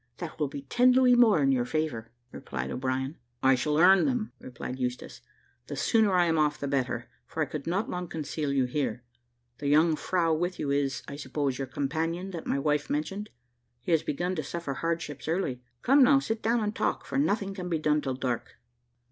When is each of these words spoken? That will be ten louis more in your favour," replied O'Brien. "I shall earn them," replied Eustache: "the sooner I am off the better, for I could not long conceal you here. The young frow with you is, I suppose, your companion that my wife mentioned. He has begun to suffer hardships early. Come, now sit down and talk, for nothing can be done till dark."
That 0.17 0.39
will 0.39 0.47
be 0.47 0.63
ten 0.63 0.93
louis 0.93 1.13
more 1.13 1.43
in 1.43 1.51
your 1.51 1.63
favour," 1.63 2.09
replied 2.31 2.71
O'Brien. 2.71 3.17
"I 3.43 3.53
shall 3.53 3.77
earn 3.77 4.05
them," 4.07 4.31
replied 4.39 4.79
Eustache: 4.79 5.21
"the 5.67 5.75
sooner 5.75 6.11
I 6.15 6.25
am 6.25 6.39
off 6.39 6.57
the 6.57 6.67
better, 6.67 7.07
for 7.27 7.43
I 7.43 7.45
could 7.45 7.67
not 7.67 7.87
long 7.87 8.07
conceal 8.07 8.51
you 8.51 8.65
here. 8.65 9.03
The 9.59 9.67
young 9.67 9.95
frow 9.95 10.33
with 10.33 10.57
you 10.57 10.71
is, 10.71 11.03
I 11.07 11.17
suppose, 11.17 11.59
your 11.59 11.67
companion 11.67 12.31
that 12.31 12.47
my 12.47 12.57
wife 12.57 12.89
mentioned. 12.89 13.29
He 13.83 13.91
has 13.91 14.01
begun 14.01 14.33
to 14.37 14.43
suffer 14.43 14.73
hardships 14.73 15.27
early. 15.27 15.61
Come, 15.83 16.01
now 16.01 16.17
sit 16.17 16.41
down 16.41 16.61
and 16.61 16.75
talk, 16.75 17.05
for 17.05 17.19
nothing 17.19 17.53
can 17.53 17.69
be 17.69 17.77
done 17.77 18.01
till 18.01 18.15
dark." 18.15 18.55